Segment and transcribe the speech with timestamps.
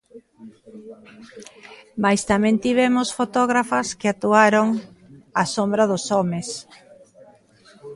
[2.03, 4.67] Mais tamén tivemos fotógrafas que actuaron
[5.41, 6.47] á sombra dos homes.